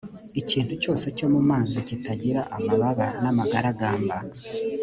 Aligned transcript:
ikintu 0.41 0.73
cyose 0.83 1.05
cyo 1.17 1.27
mu 1.33 1.41
mazi 1.49 1.77
kitagira 1.87 2.41
amababa 2.57 3.05
n 3.21 3.23
amagaragamba 3.31 4.17